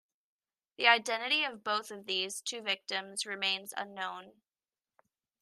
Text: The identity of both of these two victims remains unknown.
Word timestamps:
The 0.77 0.87
identity 0.87 1.43
of 1.43 1.63
both 1.63 1.91
of 1.91 2.07
these 2.07 2.41
two 2.41 2.63
victims 2.63 3.27
remains 3.27 3.71
unknown. 3.77 4.41